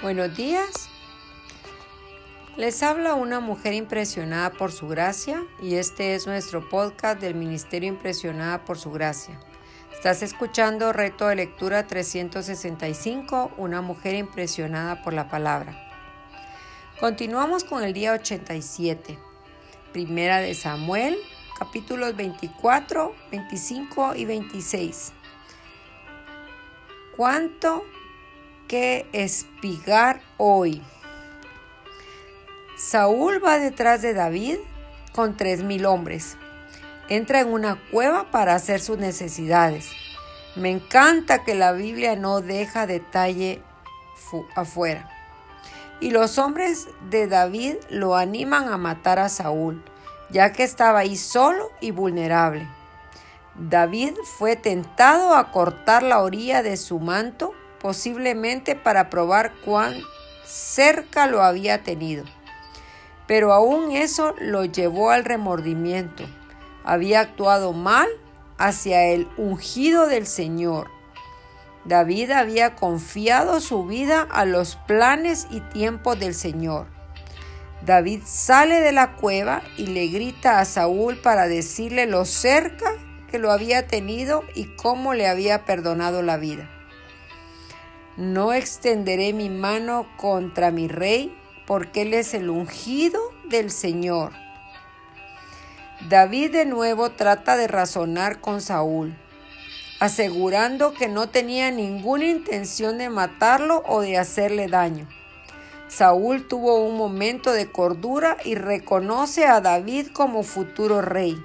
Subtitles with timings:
[0.00, 0.88] Buenos días.
[2.56, 7.88] Les habla una mujer impresionada por su gracia y este es nuestro podcast del Ministerio
[7.88, 9.40] Impresionada por su gracia.
[9.92, 15.76] Estás escuchando Reto de Lectura 365, una mujer impresionada por la palabra.
[17.00, 19.18] Continuamos con el día 87,
[19.92, 21.18] Primera de Samuel,
[21.58, 25.12] capítulos 24, 25 y 26.
[27.16, 27.82] ¿Cuánto
[28.68, 30.82] que espigar hoy.
[32.76, 34.58] Saúl va detrás de David
[35.12, 36.36] con tres mil hombres.
[37.08, 39.90] Entra en una cueva para hacer sus necesidades.
[40.54, 43.62] Me encanta que la Biblia no deja detalle
[44.54, 45.08] afuera.
[46.00, 49.82] Y los hombres de David lo animan a matar a Saúl,
[50.30, 52.68] ya que estaba ahí solo y vulnerable.
[53.56, 59.94] David fue tentado a cortar la orilla de su manto posiblemente para probar cuán
[60.44, 62.24] cerca lo había tenido.
[63.26, 66.24] Pero aún eso lo llevó al remordimiento.
[66.84, 68.08] Había actuado mal
[68.56, 70.90] hacia el ungido del Señor.
[71.84, 76.86] David había confiado su vida a los planes y tiempos del Señor.
[77.82, 82.90] David sale de la cueva y le grita a Saúl para decirle lo cerca
[83.30, 86.68] que lo había tenido y cómo le había perdonado la vida.
[88.18, 91.32] No extenderé mi mano contra mi rey,
[91.68, 94.32] porque él es el ungido del Señor.
[96.08, 99.16] David de nuevo trata de razonar con Saúl,
[100.00, 105.08] asegurando que no tenía ninguna intención de matarlo o de hacerle daño.
[105.86, 111.40] Saúl tuvo un momento de cordura y reconoce a David como futuro rey.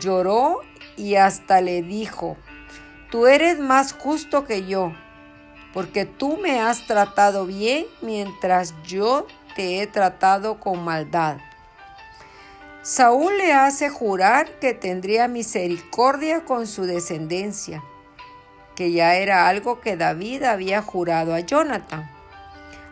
[0.00, 0.62] Lloró
[0.96, 2.36] y hasta le dijo,
[3.12, 4.92] Tú eres más justo que yo,
[5.72, 11.38] porque tú me has tratado bien mientras yo te he tratado con maldad.
[12.82, 17.82] Saúl le hace jurar que tendría misericordia con su descendencia,
[18.74, 22.10] que ya era algo que David había jurado a Jonathan.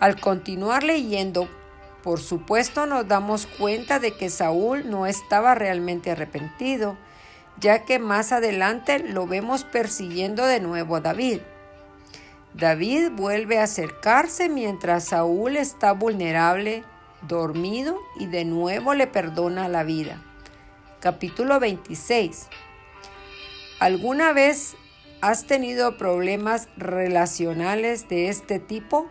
[0.00, 1.48] Al continuar leyendo,
[2.02, 6.96] por supuesto nos damos cuenta de que Saúl no estaba realmente arrepentido,
[7.60, 11.40] ya que más adelante lo vemos persiguiendo de nuevo a David.
[12.54, 16.84] David vuelve a acercarse mientras Saúl está vulnerable,
[17.22, 20.22] dormido y de nuevo le perdona la vida.
[21.00, 22.46] Capítulo 26.
[23.80, 24.76] ¿Alguna vez
[25.20, 29.10] has tenido problemas relacionales de este tipo?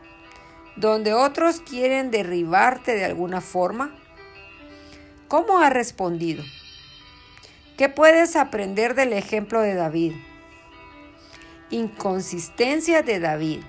[0.77, 3.93] Donde otros quieren derribarte de alguna forma?
[5.27, 6.45] ¿Cómo has respondido?
[7.77, 10.13] ¿Qué puedes aprender del ejemplo de David?
[11.73, 13.61] Inconsistencia de David.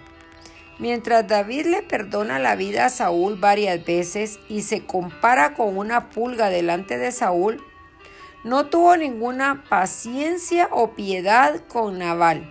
[0.78, 6.10] Mientras David le perdona la vida a Saúl varias veces y se compara con una
[6.10, 7.64] pulga delante de Saúl,
[8.42, 12.50] no tuvo ninguna paciencia o piedad con Nabal.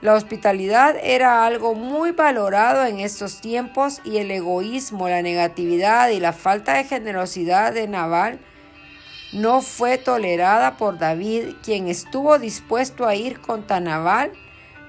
[0.00, 6.18] La hospitalidad era algo muy valorado en estos tiempos y el egoísmo, la negatividad y
[6.18, 8.40] la falta de generosidad de Nabal
[9.32, 14.32] no fue tolerada por David, quien estuvo dispuesto a ir contra Nabal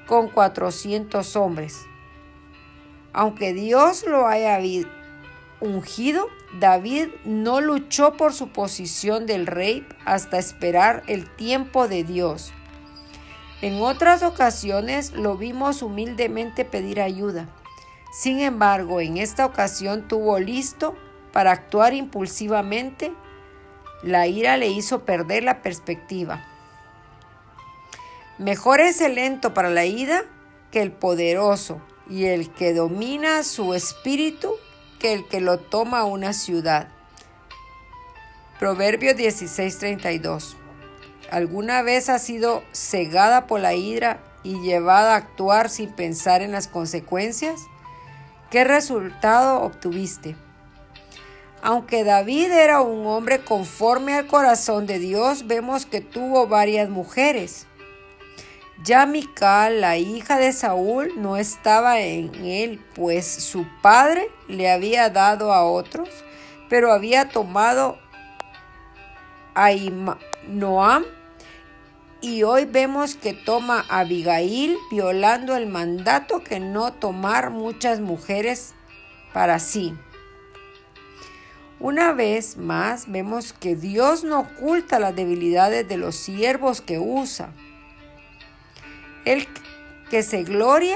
[0.08, 1.86] con 400 hombres.
[3.14, 4.60] Aunque Dios lo haya
[5.62, 6.28] ungido,
[6.60, 12.52] David no luchó por su posición del rey hasta esperar el tiempo de Dios.
[13.62, 17.48] En otras ocasiones lo vimos humildemente pedir ayuda.
[18.12, 20.96] Sin embargo, en esta ocasión tuvo listo
[21.32, 23.14] para actuar impulsivamente.
[24.04, 26.46] La ira le hizo perder la perspectiva.
[28.38, 30.24] Mejor es el lento para la ida
[30.72, 34.56] que el poderoso, y el que domina su espíritu
[35.00, 36.88] que el que lo toma una ciudad.
[38.60, 40.56] Proverbio 16:32.
[41.32, 46.52] ¿Alguna vez has sido cegada por la ira y llevada a actuar sin pensar en
[46.52, 47.62] las consecuencias?
[48.50, 50.36] ¿Qué resultado obtuviste?
[51.66, 57.68] Aunque David era un hombre conforme al corazón de Dios, vemos que tuvo varias mujeres.
[58.84, 65.10] Ya Mical, la hija de Saúl, no estaba en él, pues su padre le había
[65.10, 66.10] dado a otros,
[66.68, 67.98] pero había tomado
[69.56, 69.70] a
[70.50, 71.06] Noam
[72.20, 78.74] y hoy vemos que toma a Abigail violando el mandato que no tomar muchas mujeres
[79.32, 79.94] para sí.
[81.84, 87.52] Una vez más vemos que Dios no oculta las debilidades de los siervos que usa.
[89.26, 89.46] El
[90.10, 90.96] que se gloria,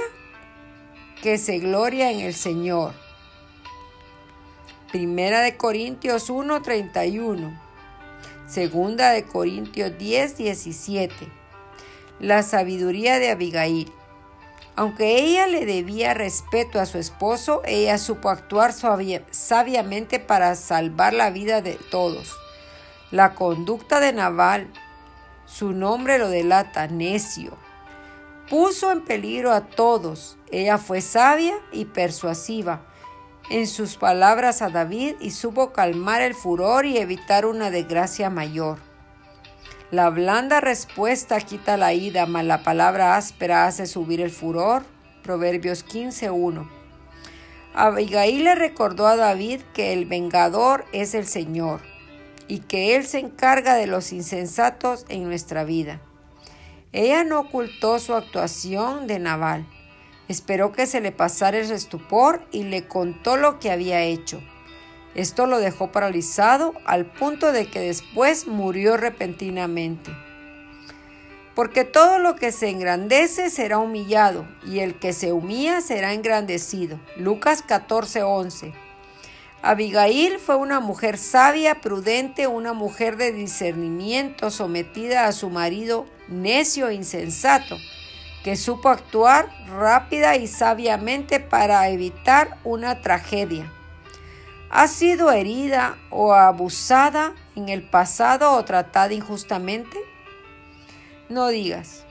[1.21, 2.93] que se gloria en el Señor.
[4.89, 7.59] Primera de Corintios 1:31.
[8.47, 11.27] Segunda de Corintios 10:17.
[12.21, 13.91] La sabiduría de Abigail.
[14.77, 21.31] Aunque ella le debía respeto a su esposo, ella supo actuar sabiamente para salvar la
[21.31, 22.37] vida de todos.
[23.09, 24.71] La conducta de Naval,
[25.47, 27.57] su nombre lo delata, necio.
[28.51, 30.37] Puso en peligro a todos.
[30.51, 32.85] Ella fue sabia y persuasiva
[33.49, 38.86] en sus palabras a David y supo calmar el furor y evitar una desgracia mayor.
[39.89, 44.83] La blanda respuesta quita la ira, mas la palabra áspera hace subir el furor.
[45.23, 46.69] Proverbios 15.1.
[47.73, 51.79] Abigail le recordó a David que el vengador es el Señor
[52.49, 56.01] y que Él se encarga de los insensatos en nuestra vida.
[56.91, 59.65] Ella no ocultó su actuación de Naval.
[60.27, 64.41] Esperó que se le pasara el estupor y le contó lo que había hecho.
[65.17, 70.11] Esto lo dejó paralizado al punto de que después murió repentinamente.
[71.55, 76.99] Porque todo lo que se engrandece será humillado, y el que se humilla será engrandecido.
[77.17, 78.75] Lucas 14:11.
[79.63, 86.89] Abigail fue una mujer sabia, prudente, una mujer de discernimiento, sometida a su marido necio
[86.89, 87.79] e insensato,
[88.43, 93.73] que supo actuar rápida y sabiamente para evitar una tragedia.
[94.69, 99.97] ¿Has sido herida o abusada en el pasado o tratada injustamente?
[101.29, 102.05] No digas,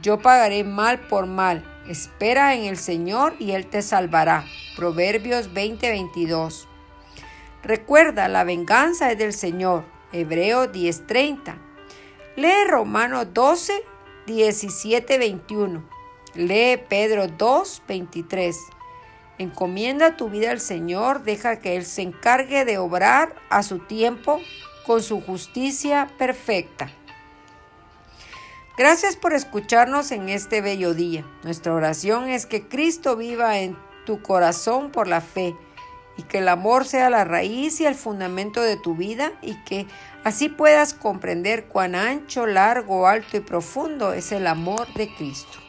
[0.00, 1.64] yo pagaré mal por mal.
[1.88, 4.44] Espera en el Señor y Él te salvará.
[4.76, 6.68] Proverbios 20:22.
[7.62, 9.84] Recuerda, la venganza es del Señor.
[10.12, 11.56] Hebreo 10:30.
[12.36, 13.72] Lee Romanos 12,
[14.26, 15.82] 17, 21.
[16.34, 18.56] Lee Pedro 2, 23.
[19.42, 24.40] Encomienda tu vida al Señor, deja que Él se encargue de obrar a su tiempo
[24.86, 26.90] con su justicia perfecta.
[28.78, 31.26] Gracias por escucharnos en este bello día.
[31.42, 35.54] Nuestra oración es que Cristo viva en tu corazón por la fe
[36.16, 39.86] y que el amor sea la raíz y el fundamento de tu vida y que
[40.24, 45.61] así puedas comprender cuán ancho, largo, alto y profundo es el amor de Cristo.